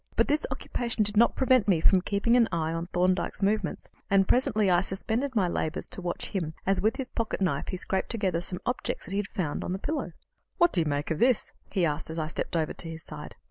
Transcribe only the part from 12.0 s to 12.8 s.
as I stepped over